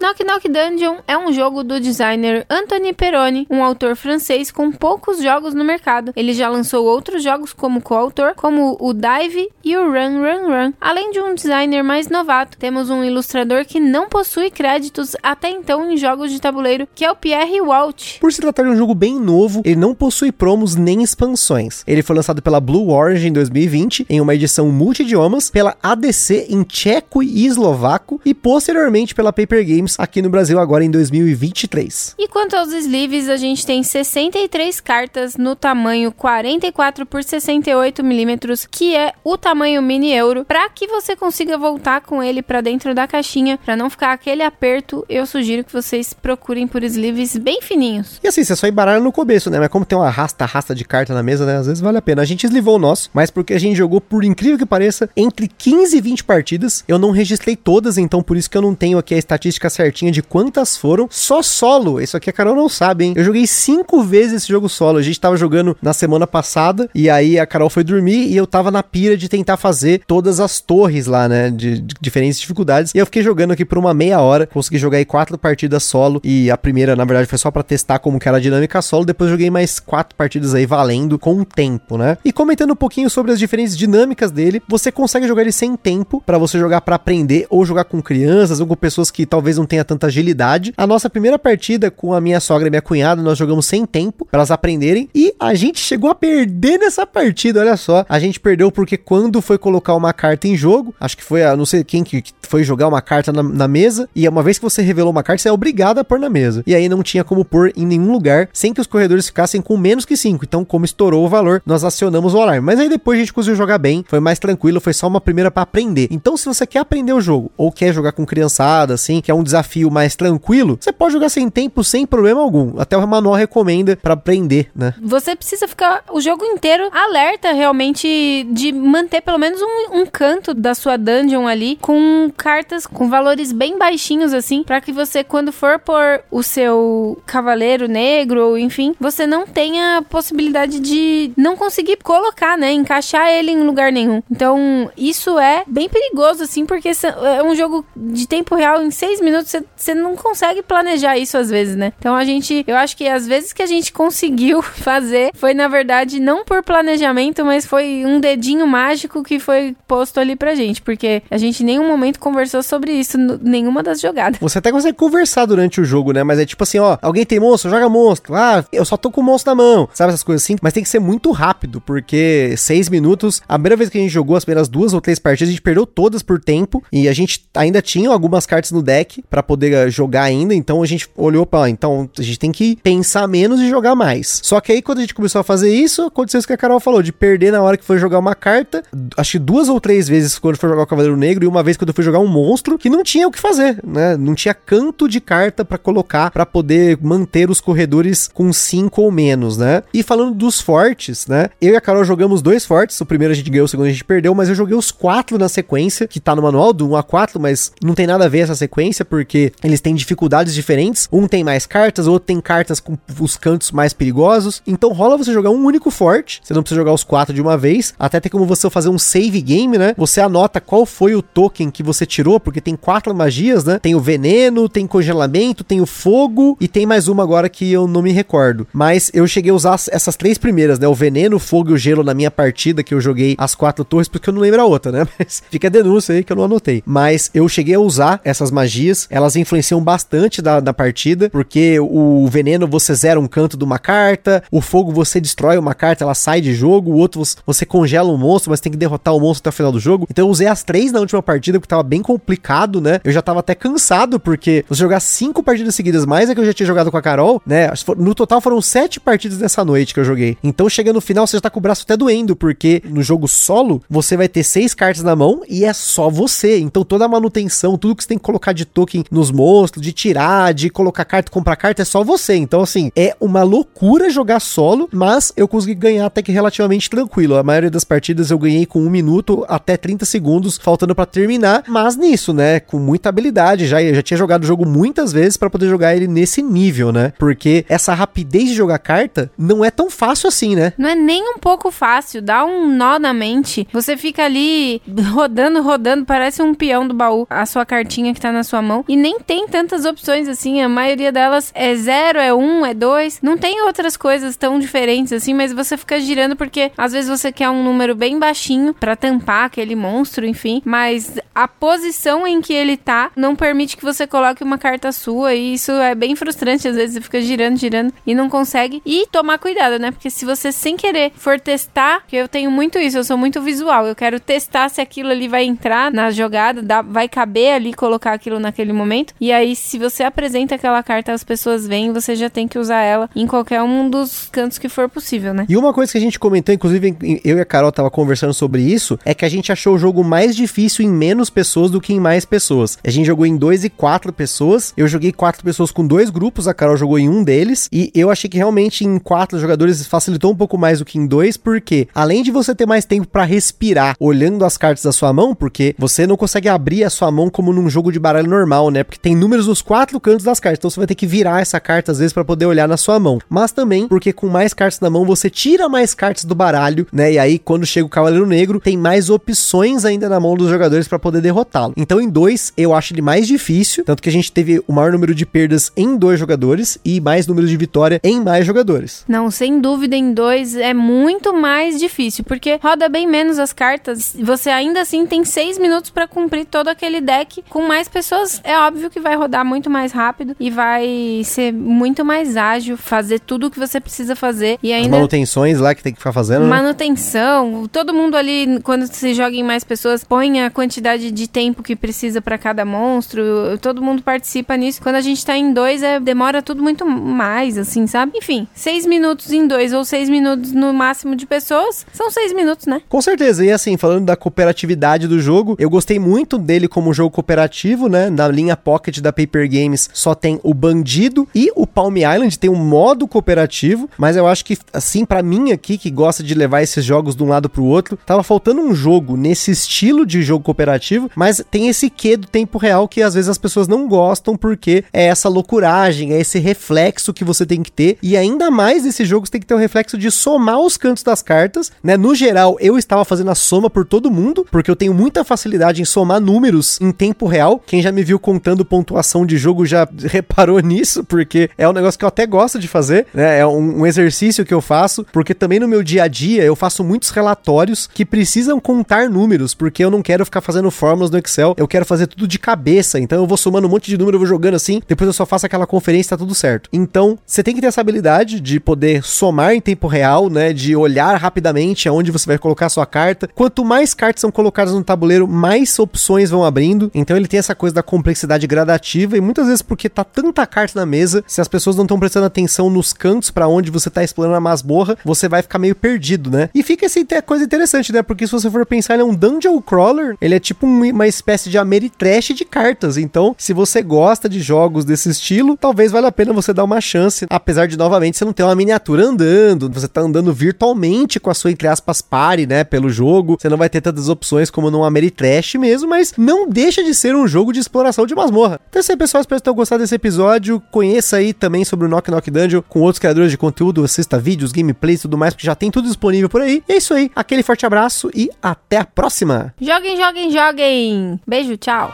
Knock 0.06 0.24
Knock 0.24 0.48
Dungeon 0.48 0.98
é 1.08 1.18
um 1.18 1.34
jogo 1.34 1.64
do 1.64 1.80
designer 1.80 2.46
Anthony 2.48 2.94
Peroni, 2.94 3.48
um 3.50 3.64
autor 3.64 3.96
francês 3.96 4.52
com 4.52 4.72
poucos 4.72 5.20
jogos 5.20 5.56
no 5.56 5.64
mercado. 5.64 6.14
Ele 6.16 6.32
já 6.32 6.48
lançou 6.48 6.86
outros 6.86 7.24
jogos 7.24 7.54
como 7.54 7.82
coautor, 7.82 8.36
como 8.36 8.78
o 8.80 8.94
Dive 8.94 9.50
e 9.64 9.76
o 9.76 9.86
Run 9.86 10.22
Run 10.22 10.48
Run. 10.48 10.74
Além 10.80 11.10
de 11.10 11.20
um 11.20 11.34
designer 11.34 11.84
mais 11.84 12.08
novato, 12.08 12.56
temos 12.56 12.92
um 12.92 13.04
ilustrador 13.04 13.66
que 13.66 13.80
não 13.80 14.08
possui 14.08 14.52
créditos 14.52 15.16
até 15.24 15.50
então 15.50 15.92
em 15.92 15.98
jogos 15.98 16.32
de 16.32 16.40
tabuleiro, 16.40 16.88
que 16.94 17.04
é 17.04 17.12
o 17.12 17.16
Pierre 17.16 17.60
Walt. 17.62 18.20
Por 18.20 18.32
se 18.32 18.40
tratar 18.40 18.62
de 18.62 18.70
um 18.70 18.78
jogo 18.78 18.94
bem 18.94 19.20
novo, 19.20 19.64
ele 19.66 19.76
não 19.76 19.96
possui 19.96 20.32
promos 20.32 20.76
nem 20.76 21.02
expansões. 21.02 21.84
Ele 21.88 22.04
foi 22.04 22.16
lançado 22.16 22.44
pela 22.44 22.60
Blue 22.60 22.92
Origin 22.92 23.30
em 23.30 23.34
2020, 23.34 24.06
em 24.08 24.22
uma 24.22 24.36
edição 24.36 24.70
multidiomas, 24.70 25.50
pela 25.50 25.76
ADC 25.82 26.46
em 26.48 26.62
tcheco 26.62 27.24
e 27.24 27.48
eslovaco, 27.48 28.22
e 28.24 28.36
posteriormente 28.36 29.16
pela 29.16 29.34
Paper 29.34 29.66
Games 29.66 29.95
aqui 29.98 30.22
no 30.22 30.30
Brasil 30.30 30.60
agora 30.60 30.84
em 30.84 30.92
2023. 30.92 32.16
E 32.18 32.28
quanto 32.28 32.56
aos 32.56 32.72
sleeves, 32.72 33.30
a 33.30 33.38
gente 33.38 33.66
tem 33.66 33.84
63 33.84 34.80
cartas 34.80 35.36
no 35.36 35.56
tamanho 35.56 36.12
44 36.12 37.06
por 37.06 37.24
68 37.24 38.04
milímetros, 38.04 38.66
que 38.66 38.96
é 38.96 39.14
o 39.24 39.38
tamanho 39.38 39.82
mini 39.82 40.14
euro, 40.14 40.46
para 40.46 40.68
que 40.70 40.88
você 40.88 41.16
consiga 41.16 41.58
voltar 41.58 42.02
com 42.02 42.22
ele 42.22 42.42
para 42.42 42.62
dentro 42.62 42.94
da 42.94 43.08
caixinha, 43.08 43.58
para 43.64 43.76
não 43.76 43.90
ficar 43.90 44.14
aquele 44.14 44.44
aperto. 44.44 45.06
Eu 45.10 45.26
sugiro 45.26 45.64
que 45.64 45.74
vocês 45.74 46.14
procurem 46.14 46.68
por 46.68 46.84
sleeves 46.84 47.38
bem 47.38 47.62
fininhos. 47.62 48.20
E 48.24 48.28
assim, 48.28 48.44
você 48.44 48.56
só 48.56 48.68
embaralha 48.68 49.00
no 49.00 49.12
começo, 49.12 49.50
né? 49.50 49.60
Mas 49.60 49.70
como 49.70 49.86
tem 49.86 49.98
uma 49.98 50.10
rasta, 50.10 50.46
rasta 50.46 50.76
de 50.76 50.86
carta 50.86 51.14
na 51.14 51.24
mesa, 51.24 51.46
né? 51.46 51.58
Às 51.58 51.68
vezes 51.68 51.82
vale 51.82 51.98
a 51.98 52.02
pena. 52.02 52.22
A 52.22 52.26
gente 52.26 52.46
eslivou 52.46 52.76
o 52.76 52.80
nosso, 52.80 53.10
mas 53.14 53.30
porque 53.30 53.54
a 53.54 53.60
gente 53.60 53.76
jogou, 53.76 54.00
por 54.02 54.24
incrível 54.24 54.58
que 54.58 54.66
pareça, 54.66 55.10
entre 55.16 55.48
15 55.48 55.98
e 55.98 56.02
20 56.02 56.24
partidas. 56.24 56.84
Eu 56.88 57.00
não 57.00 57.12
registrei 57.12 57.56
todas, 57.56 57.98
então 57.98 58.22
por 58.22 58.38
isso 58.38 58.50
que 58.50 58.58
eu 58.58 58.62
não 58.62 58.76
tenho 58.76 58.98
aqui 58.98 59.14
a 59.14 59.18
estatística 59.18 59.70
certinha 59.86 60.12
de 60.12 60.22
quantas 60.22 60.76
foram. 60.76 61.08
Só 61.12 61.42
solo. 61.42 62.02
Isso 62.02 62.18
aqui 62.18 62.30
a 62.30 62.34
Carol 62.34 62.56
não 62.56 62.68
sabe, 62.68 63.06
hein? 63.06 63.14
Eu 63.16 63.24
joguei 63.24 63.46
cinco 63.46 64.02
vezes 64.02 64.34
esse 64.34 64.48
jogo 64.48 64.68
solo. 64.68 64.98
A 64.98 65.02
gente 65.02 65.20
tava 65.20 65.38
jogando 65.38 65.78
na 65.82 65.94
semana 65.94 66.26
passada 66.26 66.90
e 66.94 67.10
aí 67.10 67.40
a 67.40 67.46
Carol 67.46 67.70
foi 67.70 67.84
dormir 67.84 68.28
e 68.28 68.36
eu 68.36 68.48
tava 68.48 68.72
na 68.72 68.82
pira 68.82 69.16
de 69.16 69.30
tentar 69.30 69.58
fazer 69.58 70.02
todas 70.08 70.40
as 70.40 70.60
torres 70.60 71.06
lá, 71.06 71.30
né? 71.30 71.52
De, 71.52 71.80
de 71.80 71.96
diferentes 72.02 72.40
dificuldades. 72.40 72.94
E 72.96 72.98
eu 72.98 73.06
fiquei 73.06 73.22
jogando 73.22 73.52
aqui 73.52 73.64
por 73.64 73.78
uma 73.78 73.94
meia 73.94 74.20
hora. 74.20 74.48
Consegui 74.48 74.78
jogar 74.78 74.98
aí 74.98 75.06
quatro 75.06 75.38
partidas 75.38 75.84
solo. 75.84 76.20
E 76.24 76.50
a 76.50 76.58
primeira, 76.58 76.96
na 76.96 77.06
verdade, 77.06 77.28
foi 77.28 77.38
só 77.38 77.52
para 77.52 77.64
testar 77.64 78.00
como 78.00 78.20
que 78.20 78.28
era 78.28 78.38
a 78.38 78.42
dinâmica 78.42 78.82
solo. 78.82 79.06
Depois 79.06 79.30
joguei 79.30 79.50
mais 79.50 79.80
quatro 79.80 80.16
partidas 80.16 80.56
aí 80.56 80.66
valendo 80.66 81.20
com 81.20 81.40
o 81.40 81.46
tempo, 81.46 81.98
né? 81.98 82.18
E 82.26 82.32
comentando 82.32 82.72
um 82.72 82.76
pouquinho 82.76 83.10
sobre 83.10 83.32
as 83.32 83.40
diferentes 83.40 83.78
dinâmicas 83.78 84.32
dele, 84.32 84.62
você 84.68 84.92
consegue 84.92 85.28
jogar 85.28 85.44
ele 85.44 85.52
sem 85.52 85.76
tempo 85.76 86.22
para 86.26 86.38
você 86.38 86.58
jogar 86.58 86.82
para 86.82 86.96
aprender 86.96 87.46
ou 87.50 87.66
jogar 87.66 87.84
com 87.84 88.02
crianças 88.02 88.60
ou 88.60 88.68
com 88.68 88.76
pessoas 88.76 89.12
que 89.12 89.26
talvez 89.26 89.58
não 89.58 89.65
tenha 89.66 89.84
tanta 89.84 90.08
agilidade. 90.08 90.74
A 90.78 90.88
nossa 90.88 91.10
primeira 91.10 91.38
partida 91.38 91.90
com 91.90 92.14
a 92.14 92.22
minha 92.22 92.40
sogra 92.40 92.68
e 92.68 92.72
minha 92.72 92.82
cunhada, 92.82 93.22
nós 93.22 93.38
jogamos 93.38 93.66
sem 93.66 93.86
tempo 93.86 94.26
para 94.26 94.40
elas 94.40 94.52
aprenderem 94.52 95.10
e 95.14 95.34
a 95.40 95.54
gente 95.54 95.80
chegou 95.80 96.10
a 96.10 96.16
perder 96.16 96.78
nessa 96.78 97.06
partida, 97.06 97.62
olha 97.62 97.78
só. 97.78 98.06
A 98.08 98.20
gente 98.20 98.40
perdeu 98.40 98.72
porque 98.72 98.98
quando 98.98 99.42
foi 99.42 99.58
colocar 99.58 99.96
uma 99.96 100.14
carta 100.14 100.48
em 100.48 100.56
jogo, 100.56 100.94
acho 101.00 101.18
que 101.18 101.24
foi 101.24 101.44
a 101.44 101.56
não 101.56 101.66
sei 101.66 101.84
quem 101.84 102.04
que 102.04 102.24
foi 102.42 102.64
jogar 102.64 102.88
uma 102.88 103.02
carta 103.02 103.32
na, 103.32 103.44
na 103.44 103.68
mesa 103.68 104.10
e 104.16 104.28
uma 104.28 104.44
vez 104.44 104.58
que 104.58 104.64
você 104.64 104.82
revelou 104.82 105.12
uma 105.12 105.24
carta, 105.24 105.42
você 105.42 105.50
é 105.50 105.52
obrigado 105.52 106.00
a 106.00 106.04
pôr 106.04 106.20
na 106.20 106.30
mesa. 106.30 106.64
E 106.66 106.76
aí 106.76 106.88
não 106.88 107.02
tinha 107.04 107.24
como 107.24 107.44
pôr 107.44 107.72
em 107.76 107.86
nenhum 107.86 108.12
lugar 108.12 108.50
sem 108.54 108.74
que 108.74 108.82
os 108.82 108.88
corredores 108.88 109.28
ficassem 109.28 109.62
com 109.62 109.78
menos 109.78 110.06
que 110.06 110.16
5. 110.16 110.46
Então, 110.46 110.64
como 110.64 110.86
estourou 110.86 111.26
o 111.26 111.30
valor, 111.30 111.62
nós 111.66 111.84
acionamos 111.84 112.34
o 112.34 112.42
alarme. 112.42 112.62
Mas 112.62 112.80
aí 112.80 112.90
depois 112.90 113.18
a 113.18 113.22
gente 113.22 113.34
conseguiu 113.34 113.56
jogar 113.56 113.78
bem, 113.78 114.04
foi 114.08 114.20
mais 114.20 114.40
tranquilo, 114.40 114.80
foi 114.80 114.94
só 114.94 115.08
uma 115.08 115.22
primeira 115.22 115.52
para 115.52 115.64
aprender. 115.64 116.08
Então, 116.12 116.38
se 116.38 116.46
você 116.46 116.66
quer 116.66 116.80
aprender 116.80 117.14
o 117.14 117.22
jogo 117.22 117.52
ou 117.58 117.72
quer 117.72 117.94
jogar 117.94 118.12
com 118.12 118.26
criançada, 118.26 118.94
assim, 118.94 119.22
que 119.22 119.32
é 119.32 119.34
um 119.34 119.44
desafio 119.44 119.55
desafio 119.56 119.90
mais 119.90 120.16
tranquilo, 120.16 120.78
você 120.80 120.92
pode 120.92 121.14
jogar 121.14 121.30
sem 121.30 121.50
tempo, 121.50 121.84
sem 121.84 122.06
problema 122.06 122.42
algum. 122.42 122.80
Até 122.80 122.98
o 122.98 123.08
manual 123.08 123.36
recomenda 123.36 123.96
para 123.96 124.14
aprender, 124.14 124.70
né? 124.76 124.94
Você 125.02 125.36
precisa 125.36 125.68
ficar 125.68 126.04
o 126.12 126.20
jogo 126.20 126.44
inteiro 126.44 126.90
alerta 126.92 127.52
realmente 127.54 128.46
de 128.52 128.72
manter 128.72 129.22
pelo 129.22 129.38
menos 129.38 129.62
um, 129.62 130.00
um 130.00 130.06
canto 130.06 130.54
da 130.54 130.76
sua 130.76 130.98
dungeon 130.98 131.48
ali 131.48 131.78
com 131.82 132.32
cartas 132.36 132.86
com 132.86 133.10
valores 133.10 133.52
bem 133.52 133.78
baixinhos 133.78 134.34
assim, 134.34 134.64
para 134.64 134.82
que 134.82 134.92
você 134.92 135.24
quando 135.24 135.52
for 135.52 135.80
por 135.80 136.24
o 136.30 136.44
seu 136.44 137.18
cavaleiro 137.26 137.88
negro 137.88 138.50
ou 138.50 138.58
enfim, 138.58 138.96
você 139.00 139.26
não 139.26 139.46
tenha 139.46 140.04
possibilidade 140.10 140.80
de 140.80 141.32
não 141.38 141.56
conseguir 141.56 141.98
colocar, 141.98 142.58
né, 142.58 142.72
encaixar 142.72 143.30
ele 143.30 143.52
em 143.52 143.64
lugar 143.64 143.92
nenhum. 143.92 144.22
Então, 144.30 144.90
isso 144.98 145.40
é 145.40 145.64
bem 145.68 145.88
perigoso 145.88 146.44
assim, 146.44 146.66
porque 146.66 146.90
é 146.90 147.44
um 147.44 147.56
jogo 147.56 147.86
de 147.96 148.28
tempo 148.28 148.56
real 148.56 148.82
em 148.82 148.92
seis 148.92 149.22
minutos, 149.22 149.45
você 149.76 149.94
não 149.94 150.16
consegue 150.16 150.62
planejar 150.62 151.18
isso 151.18 151.38
às 151.38 151.50
vezes, 151.50 151.76
né? 151.76 151.94
Então 152.00 152.16
a 152.16 152.26
gente, 152.26 152.64
eu 152.68 152.76
acho 152.76 152.96
que 152.98 153.08
às 153.08 153.28
vezes 153.28 153.54
que 153.54 153.62
a 153.62 153.66
gente 153.66 153.92
conseguiu 153.94 154.62
fazer 154.64 155.32
foi 155.36 155.54
na 155.54 155.68
verdade 155.68 156.20
não 156.20 156.44
por 156.44 156.64
planejamento, 156.64 157.46
mas 157.46 157.66
foi 157.66 158.04
um 158.06 158.20
dedinho 158.20 158.68
mágico 158.68 159.24
que 159.24 159.40
foi 159.40 159.76
posto 159.88 160.20
ali 160.20 160.36
pra 160.36 160.56
gente, 160.56 160.82
porque 160.82 161.22
a 161.30 161.38
gente 161.38 161.64
em 161.64 161.66
nenhum 161.66 161.88
momento 161.88 162.20
conversou 162.20 162.64
sobre 162.64 162.92
isso, 162.92 163.18
nenhuma 163.42 163.84
das 163.84 164.02
jogadas. 164.02 164.40
Você 164.40 164.58
até 164.58 164.72
consegue 164.72 164.98
conversar 164.98 165.46
durante 165.46 165.80
o 165.80 165.86
jogo, 165.86 166.12
né? 166.12 166.24
Mas 166.24 166.40
é 166.40 166.46
tipo 166.46 166.64
assim, 166.64 166.80
ó, 166.80 166.98
alguém 167.02 167.26
tem 167.26 167.40
monstro, 167.40 167.70
joga 167.70 167.90
monstro. 167.90 168.36
Ah, 168.36 168.64
eu 168.72 168.86
só 168.86 168.98
tô 168.98 169.12
com 169.12 169.22
o 169.22 169.24
monstro 169.24 169.52
na 169.52 169.56
mão. 169.56 169.90
Sabe 169.94 170.10
essas 170.10 170.24
coisas 170.24 170.44
assim? 170.44 170.56
Mas 170.62 170.74
tem 170.74 170.84
que 170.84 170.90
ser 170.90 171.00
muito 171.00 171.32
rápido, 171.32 171.82
porque 171.82 172.56
seis 172.58 172.90
minutos, 172.90 173.42
a 173.48 173.54
primeira 173.54 173.76
vez 173.76 173.90
que 173.90 173.98
a 173.98 174.02
gente 174.02 174.12
jogou 174.12 174.36
as 174.36 174.46
primeiras 174.46 174.68
duas 174.68 174.94
ou 174.94 175.02
três 175.02 175.20
partidas, 175.20 175.50
a 175.50 175.52
gente 175.52 175.62
perdeu 175.62 175.86
todas 175.86 176.22
por 176.24 176.40
tempo 176.40 176.84
e 176.92 177.08
a 177.08 177.14
gente 177.14 177.46
ainda 177.56 177.82
tinha 177.82 178.10
algumas 178.10 178.46
cartas 178.46 178.72
no 178.72 178.82
deck 178.82 179.24
para 179.36 179.44
poder 179.44 179.74
eh, 179.74 179.90
jogar 179.90 180.24
ainda, 180.24 180.56
então 180.56 180.82
a 180.82 180.86
gente 180.86 181.10
olhou 181.14 181.46
para, 181.46 181.70
então 181.70 182.10
a 182.18 182.22
gente 182.22 182.40
tem 182.40 182.54
que 182.54 182.78
pensar 182.78 183.28
menos 183.28 183.60
e 183.60 183.68
jogar 183.68 183.94
mais. 183.94 184.40
Só 184.42 184.62
que 184.62 184.72
aí 184.72 184.82
quando 184.82 185.00
a 185.00 185.02
gente 185.02 185.14
começou 185.14 185.42
a 185.42 185.44
fazer 185.44 185.70
isso, 185.76 186.04
aconteceu 186.04 186.38
isso 186.38 186.48
que 186.48 186.54
a 186.54 186.58
Carol 186.58 186.80
falou, 186.80 187.04
de 187.04 187.12
perder 187.12 187.52
na 187.52 187.62
hora 187.62 187.76
que 187.76 187.84
foi 187.84 187.98
jogar 187.98 188.18
uma 188.18 188.34
carta, 188.34 188.82
acho 189.18 189.34
que 189.34 189.40
duas 189.40 189.68
ou 189.68 189.82
três 189.82 190.08
vezes 190.08 190.40
quando 190.40 190.56
foi 190.56 190.70
jogar 190.70 190.84
o 190.84 190.88
Cavaleiro 190.88 191.18
Negro 191.18 191.44
e 191.44 191.48
uma 191.50 191.62
vez 191.62 191.76
quando 191.76 191.90
eu 191.90 191.94
fui 191.94 192.04
jogar 192.06 192.20
um 192.20 192.28
monstro, 192.28 192.78
que 192.78 192.90
não 192.90 193.04
tinha 193.04 193.28
o 193.28 193.32
que 193.32 193.38
fazer, 193.38 193.82
né? 193.86 194.16
Não 194.16 194.34
tinha 194.36 194.54
canto 194.54 195.06
de 195.10 195.20
carta 195.20 195.66
para 195.66 195.78
colocar 195.78 196.32
para 196.32 196.46
poder 196.46 196.98
manter 197.02 197.50
os 197.50 197.60
corredores 197.60 198.30
com 198.34 198.54
cinco 198.54 199.02
ou 199.02 199.12
menos, 199.12 199.58
né? 199.58 199.84
E 199.94 200.02
falando 200.02 200.34
dos 200.34 200.62
fortes, 200.62 201.28
né? 201.28 201.50
Eu 201.60 201.74
e 201.74 201.76
a 201.76 201.82
Carol 201.82 202.06
jogamos 202.06 202.42
dois 202.42 202.66
fortes, 202.66 203.02
o 203.02 203.06
primeiro 203.06 203.34
a 203.34 203.36
gente 203.36 203.50
ganhou, 203.50 203.66
o 203.66 203.68
segundo 203.68 203.88
a 203.88 203.92
gente 203.92 204.06
perdeu, 204.06 204.34
mas 204.34 204.48
eu 204.48 204.56
joguei 204.56 204.78
os 204.78 204.92
quatro 204.92 205.38
na 205.38 205.50
sequência, 205.50 206.08
que 206.08 206.22
tá 206.22 206.34
no 206.34 206.42
manual 206.42 206.72
do 206.72 206.90
1 206.90 206.96
a 206.96 207.04
4, 207.04 207.38
mas 207.38 207.74
não 207.84 207.94
tem 207.94 208.08
nada 208.08 208.24
a 208.24 208.30
ver 208.30 208.40
essa 208.40 208.56
sequência, 208.56 209.04
porque 209.04 209.25
eles 209.64 209.82
têm 209.82 209.96
dificuldades 209.96 210.54
diferentes. 210.54 211.08
Um 211.12 211.28
tem 211.28 211.44
mais 211.44 211.66
cartas, 211.66 212.08
outro 212.08 212.28
tem 212.28 212.40
cartas 212.40 212.80
com 212.80 212.98
os 213.20 213.38
cantos 213.38 213.72
mais 213.72 213.94
perigosos. 213.94 214.62
Então 214.66 214.92
rola 214.92 215.18
você 215.18 215.34
jogar 215.34 215.50
um 215.50 215.66
único 215.66 215.90
forte, 215.90 216.42
você 216.44 216.54
não 216.54 216.62
precisa 216.62 216.80
jogar 216.80 216.94
os 216.94 217.04
quatro 217.04 217.34
de 217.34 217.42
uma 217.42 217.58
vez, 217.58 217.94
até 218.00 218.20
tem 218.20 218.32
como 218.32 218.46
você 218.46 218.70
fazer 218.70 218.90
um 218.90 219.00
save 219.00 219.42
game, 219.42 219.78
né? 219.78 219.94
Você 219.98 220.22
anota 220.22 220.62
qual 220.62 220.86
foi 220.86 221.16
o 221.16 221.22
token 221.22 221.70
que 221.70 221.84
você 221.84 222.06
tirou, 222.06 222.40
porque 222.40 222.62
tem 222.62 222.76
quatro 222.76 223.14
magias, 223.14 223.64
né? 223.64 223.80
Tem 223.80 223.96
o 223.96 224.00
veneno, 224.00 224.70
tem 224.70 224.88
congelamento, 224.88 225.64
tem 225.64 225.82
o 225.82 225.86
fogo 225.86 226.58
e 226.60 226.68
tem 226.68 226.86
mais 226.86 227.08
uma 227.08 227.24
agora 227.24 227.50
que 227.50 227.72
eu 227.72 227.88
não 227.88 228.02
me 228.02 228.12
recordo. 228.12 228.68
Mas 228.74 229.12
eu 229.14 229.28
cheguei 229.28 229.52
a 229.52 229.56
usar 229.56 229.80
essas 229.92 230.16
três 230.16 230.38
primeiras, 230.38 230.80
né? 230.80 230.88
O 230.88 230.94
veneno, 230.94 231.38
o 231.38 231.40
fogo 231.40 231.72
e 231.72 231.74
o 231.74 231.78
gelo 231.78 232.04
na 232.04 232.14
minha 232.14 232.32
partida 232.32 232.84
que 232.84 232.94
eu 232.94 233.02
joguei 233.02 233.36
as 233.38 233.56
quatro 233.56 233.84
torres, 233.84 234.08
porque 234.08 234.30
eu 234.30 234.34
não 234.34 234.42
lembro 234.42 234.62
a 234.62 234.66
outra, 234.66 234.92
né? 234.92 235.08
Mas 235.18 235.44
fica 235.50 235.68
a 235.68 235.72
denúncia 235.72 236.14
aí 236.14 236.24
que 236.24 236.32
eu 236.32 236.38
não 236.38 236.44
anotei. 236.44 236.84
Mas 236.86 237.30
eu 237.34 237.48
cheguei 237.48 237.76
a 237.76 237.80
usar 237.80 238.20
essas 238.24 238.52
magias, 238.52 239.08
elas 239.16 239.38
influenciam 239.38 239.82
bastante 239.82 240.42
da, 240.42 240.60
da 240.60 240.74
partida, 240.74 241.30
porque 241.30 241.80
o 241.80 242.28
veneno 242.28 242.68
você 242.68 242.94
zera 242.94 243.18
um 243.18 243.28
canto 243.28 243.56
de 243.56 243.64
uma 243.64 243.80
carta, 243.80 244.44
o 244.52 244.60
fogo 244.60 244.92
você 244.92 245.22
destrói 245.22 245.58
uma 245.58 245.74
carta, 245.74 246.04
ela 246.04 246.14
sai 246.14 246.42
de 246.42 246.54
jogo, 246.54 246.92
o 246.92 246.98
outro 246.98 247.24
você 247.46 247.66
congela 247.66 248.12
um 248.12 248.18
monstro, 248.18 248.52
mas 248.52 248.60
tem 248.60 248.70
que 248.70 248.78
derrotar 248.78 249.16
o 249.16 249.20
monstro 249.22 249.44
até 249.44 249.50
o 249.50 249.58
final 249.58 249.72
do 249.72 249.80
jogo. 249.80 250.06
Então 250.12 250.26
eu 250.26 250.30
usei 250.30 250.48
as 250.48 250.64
três 250.64 250.92
na 250.92 251.00
última 251.00 251.24
partida, 251.24 251.58
porque 251.58 251.70
tava 251.70 251.82
bem 251.82 252.02
complicado, 252.02 252.82
né? 252.82 253.00
Eu 253.06 253.12
já 253.14 253.22
tava 253.22 253.40
até 253.40 253.56
cansado, 253.56 254.20
porque 254.20 254.66
você 254.68 254.82
jogar 254.82 255.00
cinco 255.00 255.42
partidas 255.42 255.74
seguidas, 255.76 256.06
mais 256.06 256.30
é 256.30 256.36
que 256.36 256.42
eu 256.42 256.46
já 256.46 256.52
tinha 256.54 256.68
jogado 256.68 256.92
com 256.92 256.98
a 256.98 257.02
Carol, 257.02 257.42
né? 257.46 257.70
No 257.98 258.14
total 258.14 258.42
foram 258.42 258.62
sete 258.62 259.00
partidas 259.00 259.38
nessa 259.38 259.64
noite 259.64 259.94
que 259.94 260.00
eu 260.02 260.04
joguei. 260.04 260.38
Então 260.44 260.68
chega 260.68 260.92
no 260.92 261.00
final, 261.00 261.26
você 261.26 261.38
já 261.38 261.42
tá 261.42 261.50
com 261.50 261.60
o 261.60 261.62
braço 261.62 261.84
até 261.84 261.96
doendo, 261.96 262.36
porque 262.36 262.84
no 262.84 263.02
jogo 263.02 263.30
solo, 263.30 263.82
você 263.90 264.18
vai 264.18 264.28
ter 264.28 264.44
seis 264.44 264.74
cartas 264.74 265.04
na 265.04 265.16
mão 265.16 265.42
e 265.48 265.64
é 265.64 265.72
só 265.72 266.10
você. 266.10 266.60
Então 266.60 266.84
toda 266.84 267.06
a 267.06 267.08
manutenção, 267.08 267.78
tudo 267.78 267.96
que 267.96 268.04
você 268.04 268.10
tem 268.10 268.18
que 268.18 268.24
colocar 268.26 268.52
de 268.52 268.66
token 268.66 269.05
nos 269.12 269.32
monstros, 269.32 269.84
de 269.84 269.92
tirar, 269.92 270.54
de 270.54 270.70
colocar 270.70 271.06
carta, 271.06 271.32
comprar 271.32 271.56
carta, 271.56 271.82
é 271.82 271.86
só 271.86 272.04
você. 272.04 272.36
Então, 272.36 272.62
assim, 272.62 272.92
é 272.96 273.16
uma 273.20 273.44
loucura 273.44 274.10
jogar 274.10 274.40
solo, 274.40 274.90
mas 274.92 275.34
eu 275.36 275.48
consegui 275.48 275.76
ganhar 275.76 276.06
até 276.06 276.22
que 276.22 276.32
relativamente 276.32 276.90
tranquilo. 276.90 277.36
A 277.36 277.44
maioria 277.44 277.70
das 277.70 277.84
partidas 277.84 278.32
eu 278.32 278.40
ganhei 278.40 278.66
com 278.66 278.80
um 278.80 278.90
minuto 278.90 279.46
até 279.48 279.78
30 279.78 280.06
segundos, 280.06 280.58
faltando 280.58 280.96
para 280.96 281.06
terminar. 281.06 281.64
Mas 281.68 281.96
nisso, 281.96 282.34
né? 282.34 282.60
Com 282.60 282.80
muita 282.80 283.10
habilidade. 283.10 283.68
Já, 283.68 283.82
eu 283.82 283.96
já 283.96 284.02
tinha 284.02 284.18
jogado 284.18 284.44
o 284.44 284.48
jogo 284.48 284.66
muitas 284.66 285.12
vezes 285.12 285.38
para 285.38 285.50
poder 285.50 285.68
jogar 285.68 285.96
ele 285.96 286.08
nesse 286.08 286.42
nível, 286.42 286.92
né? 286.92 287.14
Porque 287.18 287.66
essa 287.70 287.94
rapidez 287.94 288.50
de 288.50 288.56
jogar 288.56 288.80
carta 288.80 289.32
não 289.38 289.64
é 289.64 289.72
tão 289.72 289.90
fácil 289.90 290.28
assim, 290.28 290.56
né? 290.56 290.74
Não 290.78 290.90
é 290.90 290.96
nem 290.96 291.24
um 291.36 291.38
pouco 291.38 291.72
fácil. 291.72 292.22
Dá 292.22 292.46
um 292.46 292.76
nó 292.76 293.00
na 293.00 293.14
mente. 293.14 293.68
Você 293.72 293.98
fica 293.98 294.24
ali 294.26 294.82
rodando, 295.12 295.62
rodando, 295.62 296.06
parece 296.06 296.42
um 296.42 296.54
peão 296.54 296.88
do 296.88 296.94
baú, 296.94 297.26
a 297.30 297.46
sua 297.46 297.66
cartinha 297.66 298.14
que 298.14 298.22
tá 298.22 298.32
na 298.32 298.44
sua 298.44 298.62
mão. 298.62 298.84
E 298.88 298.95
nem 298.96 299.20
tem 299.20 299.48
tantas 299.48 299.86
opções 299.86 300.28
assim. 300.28 300.62
A 300.62 300.70
maioria 300.70 301.12
delas 301.12 301.52
é 301.54 301.76
zero, 301.76 302.20
é 302.20 302.34
um, 302.34 302.66
é 302.66 302.74
dois. 302.74 303.20
Não 303.22 303.38
tem 303.38 303.64
outras 303.64 303.98
coisas 303.98 304.36
tão 304.36 304.60
diferentes 304.60 305.14
assim, 305.14 305.34
mas 305.34 305.54
você 305.54 305.78
fica 305.78 306.00
girando 306.00 306.36
porque 306.36 306.72
às 306.78 306.92
vezes 306.92 307.10
você 307.10 307.32
quer 307.32 307.50
um 307.50 307.64
número 307.64 307.96
bem 307.96 308.20
baixinho 308.20 308.74
para 308.74 308.96
tampar 308.96 309.46
aquele 309.46 309.76
monstro, 309.76 310.26
enfim. 310.26 310.62
Mas 310.66 311.20
a 311.34 311.48
posição 311.48 312.26
em 312.26 312.42
que 312.42 312.54
ele 312.54 312.78
tá 312.78 313.12
não 313.16 313.36
permite 313.36 313.78
que 313.78 313.84
você 313.84 314.08
coloque 314.08 314.44
uma 314.44 314.58
carta 314.58 314.92
sua. 314.92 315.34
E 315.34 315.54
isso 315.54 315.72
é 315.72 315.96
bem 315.96 316.16
frustrante. 316.16 316.68
Às 316.68 316.76
vezes 316.76 316.96
você 316.96 317.02
fica 317.02 317.22
girando, 317.22 317.58
girando 317.58 317.94
e 318.06 318.16
não 318.16 318.30
consegue. 318.30 318.82
E 318.86 319.08
tomar 319.12 319.38
cuidado, 319.38 319.80
né? 319.80 319.92
Porque 319.92 320.10
se 320.10 320.26
você 320.26 320.52
sem 320.52 320.76
querer 320.78 321.12
for 321.16 321.40
testar, 321.40 322.04
que 322.08 322.16
eu 322.16 322.28
tenho 322.28 322.52
muito 322.52 322.80
isso, 322.80 322.98
eu 322.98 323.04
sou 323.04 323.18
muito 323.18 323.42
visual. 323.42 323.86
Eu 323.86 323.96
quero 323.96 324.20
testar 324.20 324.70
se 324.70 324.82
aquilo 324.82 325.10
ali 325.10 325.28
vai 325.28 325.44
entrar 325.44 325.92
na 325.92 326.12
jogada, 326.12 326.62
dá, 326.62 326.82
vai 326.82 327.08
caber 327.08 327.54
ali 327.54 327.74
colocar 327.74 328.14
aquilo 328.14 328.40
naquele 328.40 328.74
momento. 328.76 329.14
E 329.20 329.32
aí, 329.32 329.56
se 329.56 329.78
você 329.80 330.04
apresenta 330.04 330.56
aquela 330.56 330.82
carta, 330.84 331.14
as 331.14 331.24
pessoas 331.24 331.66
veem, 331.66 331.94
você 331.94 332.16
já 332.16 332.30
tem 332.30 332.48
que 332.48 332.60
usar 332.60 332.82
ela 332.82 333.10
em 333.16 333.26
qualquer 333.26 333.62
um 333.62 333.90
dos 333.90 334.30
cantos 334.32 334.58
que 334.58 334.70
for 334.70 334.90
possível, 334.90 335.34
né? 335.34 335.46
E 335.48 335.58
uma 335.58 335.74
coisa 335.74 335.92
que 335.92 335.98
a 335.98 336.02
gente 336.02 336.20
comentou, 336.20 336.54
inclusive 336.54 337.22
eu 337.24 337.38
e 337.38 337.42
a 337.42 337.46
Carol 337.46 337.72
tava 337.72 337.90
conversando 337.90 338.34
sobre 338.34 338.62
isso, 338.62 339.00
é 339.06 339.14
que 339.14 339.26
a 339.26 339.30
gente 339.30 339.52
achou 339.52 339.76
o 339.76 339.78
jogo 339.78 340.04
mais 340.04 340.36
difícil 340.36 340.86
em 340.86 340.90
menos 340.90 341.30
pessoas 341.30 341.72
do 341.72 341.82
que 341.82 341.94
em 341.94 342.00
mais 342.00 342.26
pessoas. 342.26 342.78
A 342.84 342.90
gente 342.90 343.06
jogou 343.06 343.26
em 343.26 343.38
dois 343.38 343.64
e 343.64 343.70
quatro 343.70 344.12
pessoas. 344.12 344.74
Eu 344.76 344.88
joguei 344.88 345.12
quatro 345.12 345.44
pessoas 345.44 345.72
com 345.72 345.86
dois 345.86 346.10
grupos, 346.10 346.48
a 346.48 346.54
Carol 346.54 346.78
jogou 346.78 347.00
em 347.00 347.10
um 347.10 347.24
deles. 347.24 347.70
E 347.72 347.92
eu 347.94 348.10
achei 348.10 348.30
que 348.30 348.38
realmente 348.38 348.84
em 348.84 349.00
quatro 349.00 349.40
jogadores 349.40 349.86
facilitou 349.88 350.32
um 350.32 350.36
pouco 350.36 350.58
mais 350.58 350.80
do 350.80 350.86
que 350.86 350.98
em 350.98 351.08
dois, 351.08 351.38
porque 351.38 351.88
além 351.94 352.24
de 352.24 352.32
você 352.32 352.54
ter 352.54 352.66
mais 352.66 352.86
tempo 352.86 353.08
para 353.08 353.24
respirar 353.24 353.96
olhando 354.00 354.46
as 354.46 354.58
cartas 354.58 354.84
da 354.84 354.92
sua 354.92 355.14
mão, 355.14 355.34
porque 355.34 355.76
você 355.78 356.06
não 356.08 356.18
consegue 356.18 356.50
abrir 356.50 356.84
a 356.84 356.90
sua 356.90 357.12
mão 357.12 357.30
como 357.30 357.54
num 357.54 357.70
jogo 357.70 357.92
de 357.92 358.00
baralho 358.00 358.30
normal, 358.30 358.65
né? 358.72 358.84
Porque 358.84 359.00
tem 359.00 359.16
números 359.16 359.48
nos 359.48 359.62
quatro 359.62 360.00
cantos 360.00 360.24
das 360.24 360.40
cartas, 360.40 360.60
então 360.60 360.70
você 360.70 360.80
vai 360.80 360.88
ter 360.88 360.96
que 360.96 361.08
virar 361.08 361.42
essa 361.42 361.60
carta 361.60 361.92
às 361.92 362.00
vezes 362.00 362.14
para 362.14 362.26
poder 362.26 362.46
olhar 362.46 362.68
na 362.68 362.78
sua 362.78 363.00
mão. 363.00 363.20
Mas 363.30 363.52
também 363.52 363.88
porque 363.88 364.14
com 364.14 364.28
mais 364.28 364.54
cartas 364.54 364.80
na 364.80 364.90
mão 364.90 365.06
você 365.06 365.30
tira 365.30 365.70
mais 365.70 365.94
cartas 365.94 366.26
do 366.26 366.36
baralho, 366.36 366.88
né? 366.92 367.14
E 367.14 367.20
aí 367.20 367.40
quando 367.40 367.66
chega 367.66 367.86
o 367.86 367.90
Cavaleiro 367.90 368.26
Negro, 368.26 368.60
tem 368.60 368.78
mais 368.78 369.10
opções 369.10 369.86
ainda 369.86 370.10
na 370.10 370.20
mão 370.20 370.36
dos 370.36 370.50
jogadores 370.50 370.88
para 370.88 371.00
poder 371.00 371.22
derrotá-lo. 371.22 371.74
Então 371.78 372.00
em 372.00 372.10
dois 372.10 372.54
eu 372.58 372.74
acho 372.74 372.94
ele 372.94 373.02
mais 373.02 373.28
difícil, 373.28 373.84
tanto 373.84 374.02
que 374.02 374.10
a 374.10 374.12
gente 374.12 374.32
teve 374.32 374.64
o 374.68 374.74
maior 374.74 374.92
número 374.92 375.14
de 375.14 375.26
perdas 375.26 375.72
em 375.76 375.98
dois 375.98 376.20
jogadores 376.20 376.78
e 376.84 377.00
mais 377.00 377.28
número 377.28 377.48
de 377.48 377.58
vitória 377.58 378.00
em 378.04 378.22
mais 378.22 378.46
jogadores. 378.46 379.04
Não, 379.08 379.30
sem 379.30 379.60
dúvida 379.60 379.96
em 379.96 380.14
dois 380.14 380.56
é 380.56 380.74
muito 380.74 381.34
mais 381.34 381.80
difícil, 381.80 382.24
porque 382.24 382.60
roda 382.62 382.90
bem 382.90 383.08
menos 383.08 383.40
as 383.40 383.54
cartas. 383.54 384.16
Você 384.20 384.50
ainda 384.50 384.82
assim 384.82 385.06
tem 385.06 385.24
seis 385.24 385.58
minutos 385.58 385.90
para 385.90 386.08
cumprir 386.08 386.46
todo 386.46 386.68
aquele 386.68 387.02
deck. 387.02 387.44
Com 387.50 387.68
mais 387.68 387.88
pessoas, 387.88 388.42
é 388.44 388.55
óbvio 388.56 388.90
que 388.90 389.00
vai 389.00 389.16
rodar 389.16 389.46
muito 389.46 389.70
mais 389.70 389.92
rápido 389.92 390.36
e 390.40 390.50
vai 390.50 391.22
ser 391.24 391.52
muito 391.54 392.04
mais 392.04 392.38
ágil, 392.38 392.78
fazer 392.78 393.20
tudo 393.20 393.48
o 393.48 393.52
que 393.52 393.60
você 393.60 393.80
precisa 393.80 394.16
fazer. 394.16 394.58
E 394.62 394.72
ainda. 394.72 394.88
As 394.88 394.92
manutenções 394.92 395.60
lá 395.60 395.74
que 395.74 395.84
tem 395.84 395.94
que 395.94 396.00
ficar 396.00 396.14
fazendo. 396.14 396.44
Né? 396.44 396.50
Manutenção. 396.50 397.68
Todo 397.72 397.94
mundo 397.94 398.16
ali, 398.16 398.60
quando 398.64 398.88
se 398.88 399.14
joga 399.14 399.36
em 399.36 399.44
mais 399.44 399.64
pessoas, 399.64 400.04
põe 400.04 400.42
a 400.42 400.50
quantidade 400.50 401.12
de 401.12 401.28
tempo 401.28 401.64
que 401.64 401.76
precisa 401.76 402.22
para 402.22 402.38
cada 402.38 402.66
monstro. 402.66 403.24
Todo 403.62 403.82
mundo 403.82 404.02
participa 404.02 404.56
nisso. 404.56 404.82
Quando 404.82 404.96
a 404.96 405.02
gente 405.02 405.26
tá 405.26 405.38
em 405.38 405.54
dois, 405.54 405.82
é, 405.84 406.00
demora 406.00 406.42
tudo 406.42 406.62
muito 406.62 406.86
mais, 406.86 407.58
assim, 407.58 407.88
sabe? 407.88 408.14
Enfim, 408.16 408.48
seis 408.54 408.86
minutos 408.86 409.32
em 409.32 409.48
dois 409.48 409.74
ou 409.74 409.84
seis 409.84 410.10
minutos 410.10 410.52
no 410.52 410.74
máximo 410.74 411.16
de 411.16 411.26
pessoas, 411.26 411.86
são 411.94 412.12
seis 412.12 412.34
minutos, 412.34 412.66
né? 412.66 412.82
Com 412.88 413.02
certeza. 413.02 413.46
E 413.46 413.52
assim, 413.52 413.78
falando 413.78 414.06
da 414.06 414.16
cooperatividade 414.16 415.08
do 415.08 415.20
jogo, 415.20 415.56
eu 415.60 415.70
gostei 415.70 416.00
muito 416.00 416.38
dele 416.38 416.68
como 416.68 416.94
jogo 416.94 417.12
cooperativo, 417.12 417.88
né? 417.88 418.10
Na 418.10 418.28
linha 418.28 418.45
linha 418.46 418.56
Pocket 418.56 419.00
da 419.00 419.12
Paper 419.12 419.50
Games 419.50 419.90
só 419.94 420.14
tem 420.14 420.40
o 420.44 420.54
Bandido 420.54 421.28
e 421.34 421.52
o 421.56 421.66
Palm 421.66 421.98
Island 421.98 422.38
tem 422.38 422.50
um 422.50 422.56
modo 422.56 423.08
cooperativo, 423.08 423.90
mas 423.98 424.16
eu 424.16 424.28
acho 424.28 424.46
que 424.46 424.58
assim 424.72 425.04
para 425.04 425.24
mim 425.24 425.52
aqui 425.52 425.78
que 425.78 425.90
gosta 425.90 426.24
de 426.24 426.34
levar 426.36 426.62
esses 426.62 426.86
jogos 426.86 427.16
de 427.16 427.24
um 427.24 427.28
lado 427.28 427.50
pro 427.50 427.64
outro, 427.64 427.98
tava 428.06 428.24
faltando 428.24 428.62
um 428.62 428.74
jogo 428.74 429.18
nesse 429.18 429.52
estilo 429.52 430.06
de 430.06 430.22
jogo 430.22 430.44
cooperativo, 430.44 431.10
mas 431.16 431.44
tem 431.50 431.68
esse 431.68 431.90
quê 431.90 432.16
do 432.16 432.28
tempo 432.28 432.58
real 432.58 432.88
que 432.88 433.02
às 433.02 433.14
vezes 433.16 433.30
as 433.30 433.38
pessoas 433.38 433.68
não 433.68 433.88
gostam 433.88 434.38
porque 434.38 434.84
é 434.94 435.06
essa 435.06 435.28
loucuragem, 435.28 436.14
é 436.14 436.20
esse 436.20 436.40
reflexo 436.40 437.14
que 437.14 437.24
você 437.24 437.46
tem 437.46 437.64
que 437.64 437.72
ter 437.72 437.98
e 438.02 438.16
ainda 438.16 438.52
mais 438.52 438.86
esse 438.86 439.04
jogo 439.06 439.26
você 439.26 439.34
tem 439.34 439.42
que 439.42 439.48
ter 439.48 439.56
o 439.56 439.60
reflexo 439.60 439.98
de 439.98 440.12
somar 440.12 440.60
os 440.60 440.78
cantos 440.78 441.04
das 441.04 441.22
cartas, 441.22 441.72
né? 441.84 441.98
No 441.98 442.14
geral, 442.14 442.58
eu 442.60 442.78
estava 442.78 443.04
fazendo 443.04 443.32
a 443.32 443.36
soma 443.36 443.70
por 443.70 443.86
todo 443.86 444.12
mundo, 444.12 444.46
porque 444.52 444.70
eu 444.70 444.76
tenho 444.76 444.94
muita 444.94 445.24
facilidade 445.24 445.82
em 445.82 445.86
somar 445.86 446.20
números 446.20 446.80
em 446.80 446.92
tempo 446.92 447.26
real. 447.26 447.62
Quem 447.66 447.82
já 447.82 447.92
me 447.92 448.04
viu 448.04 448.20
contando 448.36 448.66
pontuação 448.66 449.26
de 449.26 449.38
jogo 449.38 449.66
já 449.66 449.88
reparou 450.12 450.60
nisso, 450.60 451.04
porque 451.04 451.50
é 451.58 451.68
um 451.68 451.72
negócio 451.72 451.98
que 451.98 452.04
eu 452.04 452.10
até 452.10 452.26
gosto 452.26 452.60
de 452.60 452.68
fazer, 452.68 453.08
né? 453.14 453.40
É 453.40 453.48
um, 453.48 453.82
um 453.82 453.86
exercício 453.86 454.46
que 454.46 454.54
eu 454.54 454.62
faço, 454.62 455.06
porque 455.12 455.34
também 455.34 455.60
no 455.60 455.68
meu 455.68 455.82
dia 455.82 456.04
a 456.04 456.08
dia 456.08 456.44
eu 456.44 456.56
faço 456.56 456.84
muitos 456.84 457.10
relatórios 457.10 457.88
que 457.92 458.06
precisam 458.06 458.60
contar 458.60 459.10
números, 459.10 459.54
porque 459.54 459.84
eu 459.84 459.90
não 459.90 460.02
quero 460.02 460.26
ficar 460.26 460.42
fazendo 460.42 460.70
fórmulas 460.70 461.10
no 461.10 461.18
Excel, 461.18 461.56
eu 461.58 461.68
quero 461.68 461.86
fazer 461.86 462.08
tudo 462.08 462.28
de 462.28 462.38
cabeça. 462.38 463.00
Então 463.00 463.20
eu 463.20 463.28
vou 463.28 463.38
somando 463.38 463.68
um 463.68 463.70
monte 463.70 463.90
de 463.90 463.98
número, 463.98 464.16
eu 464.16 464.20
vou 464.20 464.28
jogando 464.28 464.56
assim, 464.56 464.82
depois 464.88 465.08
eu 465.08 465.14
só 465.14 465.26
faço 465.26 465.46
aquela 465.46 465.66
conferência 465.66 466.10
e 466.10 466.12
tá 466.12 466.18
tudo 466.18 466.36
certo. 466.36 466.70
Então, 466.74 467.18
você 467.26 467.42
tem 467.42 467.56
que 467.56 467.62
ter 467.62 467.68
essa 467.68 467.82
habilidade 467.82 468.42
de 468.42 468.60
poder 468.60 469.04
somar 469.04 469.54
em 469.54 469.62
tempo 469.62 469.88
real, 469.88 470.30
né? 470.30 470.52
De 470.52 470.76
olhar 470.76 471.16
rapidamente 471.16 471.88
aonde 471.88 472.12
você 472.12 472.26
vai 472.26 472.38
colocar 472.38 472.66
a 472.66 472.70
sua 472.70 472.86
carta. 472.86 473.30
Quanto 473.34 473.64
mais 473.64 473.94
cartas 473.94 474.22
são 474.22 474.32
colocadas 474.32 474.74
no 474.74 474.84
tabuleiro, 474.84 475.28
mais 475.28 475.78
opções 475.80 476.30
vão 476.30 476.44
abrindo. 476.44 476.92
Então 476.94 477.16
ele 477.16 477.28
tem 477.28 477.40
essa 477.40 477.56
coisa 477.56 477.76
da 477.76 477.84
complexidade 477.84 478.25
gradativa 478.48 479.18
e 479.18 479.22
muitas 479.22 479.48
vezes 479.48 479.62
porque 479.62 479.90
tá 479.90 480.04
tanta 480.04 480.46
carta 480.46 480.80
na 480.80 480.86
mesa, 480.86 481.24
se 481.28 481.42
as 481.42 481.48
pessoas 481.48 481.76
não 481.76 481.84
estão 481.84 482.00
prestando 482.00 482.26
atenção 482.26 482.70
nos 482.70 482.94
cantos 482.94 483.32
para 483.32 483.48
onde 483.48 483.72
você 483.72 483.90
tá 483.90 484.04
explorando 484.04 484.38
a 484.38 484.42
masmorra, 484.42 484.98
você 485.04 485.28
vai 485.28 485.42
ficar 485.42 485.60
meio 485.60 485.76
perdido, 485.76 486.30
né? 486.30 486.50
E 486.54 486.64
fica 486.64 486.86
essa 486.86 487.22
coisa 487.22 487.44
interessante, 487.44 487.92
né? 487.92 488.02
Porque 488.02 488.26
se 488.26 488.32
você 488.32 488.50
for 488.50 488.66
pensar, 488.66 488.94
ele 488.94 489.04
é 489.04 489.06
um 489.06 489.14
dungeon 489.14 489.62
crawler, 489.62 490.18
ele 490.22 490.36
é 490.36 490.40
tipo 490.40 490.66
uma 490.66 491.08
espécie 491.08 491.50
de 491.50 491.58
Ameritrash 491.58 492.34
de 492.34 492.46
cartas. 492.46 492.98
Então, 492.98 493.36
se 493.38 493.54
você 493.54 493.82
gosta 493.82 494.30
de 494.30 494.40
jogos 494.40 494.86
desse 494.86 495.10
estilo, 495.10 495.58
talvez 495.58 495.92
valha 495.92 496.08
a 496.08 496.12
pena 496.12 496.34
você 496.34 496.54
dar 496.54 496.64
uma 496.64 496.82
chance, 496.82 497.26
apesar 497.30 497.68
de 497.68 497.78
novamente 497.78 498.18
você 498.18 498.26
não 498.26 498.34
ter 498.34 498.44
uma 498.44 498.56
miniatura 498.56 499.06
andando, 499.06 499.70
você 499.70 499.88
tá 499.88 500.02
andando 500.02 500.34
virtualmente 500.34 501.20
com 501.20 501.30
a 501.30 501.34
sua 501.34 501.52
entre 501.52 501.68
aspas 501.68 502.02
pare, 502.02 502.46
né, 502.46 502.64
pelo 502.64 502.90
jogo. 502.90 503.38
Você 503.40 503.50
não 503.50 503.58
vai 503.58 503.70
ter 503.70 503.82
tantas 503.82 504.10
opções 504.10 504.50
como 504.50 504.70
num 504.70 504.84
Ameritrash 504.84 505.56
mesmo, 505.56 505.90
mas 505.90 506.14
não 506.18 506.48
deixa 506.48 506.84
de 506.84 506.94
ser 506.94 507.16
um 507.16 507.28
jogo 507.28 507.54
de 507.54 507.60
exploração 507.60 508.06
de 508.16 508.22
masmorra. 508.22 508.60
Então 508.70 508.80
é 508.80 508.82
isso 508.82 508.92
aí, 508.92 508.98
pessoal, 508.98 509.22
espero 509.22 509.40
que 509.40 509.44
tenham 509.44 509.56
gostado 509.56 509.84
desse 509.84 509.96
episódio. 509.96 510.62
Conheça 510.72 511.18
aí 511.18 511.34
também 511.34 511.66
sobre 511.66 511.86
o 511.86 511.90
Knock 511.90 512.10
Knock 512.10 512.32
Dungeon 512.32 512.62
com 512.62 512.80
outros 512.80 513.00
criadores 513.00 513.30
de 513.30 513.38
conteúdo, 513.38 513.84
assista 513.84 514.18
vídeos, 514.18 514.52
gameplays 514.52 515.00
e 515.00 515.02
tudo 515.04 515.18
mais, 515.18 515.34
porque 515.34 515.46
já 515.46 515.56
tem 515.56 515.70
tudo 515.70 515.88
disponível 515.88 516.30
por 516.30 516.42
aí. 516.42 516.64
E 516.68 516.74
é 516.74 516.78
isso 516.78 516.94
aí, 516.94 517.12
aquele 517.16 517.44
forte 517.44 517.66
abraço 517.66 518.10
e 518.16 518.30
até 518.42 518.78
a 518.78 518.86
próxima. 518.86 519.54
Joguem, 519.60 519.98
joguem, 519.98 520.32
joguem. 520.32 521.20
Beijo, 521.28 521.58
tchau. 521.58 521.94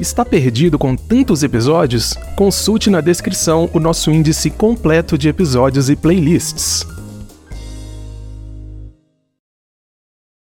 Está 0.00 0.24
perdido 0.24 0.76
com 0.76 0.96
tantos 0.96 1.44
episódios? 1.44 2.14
Consulte 2.34 2.90
na 2.90 3.00
descrição 3.00 3.70
o 3.72 3.78
nosso 3.78 4.10
índice 4.10 4.50
completo 4.50 5.16
de 5.16 5.28
episódios 5.28 5.88
e 5.88 5.94
playlists. 5.94 6.84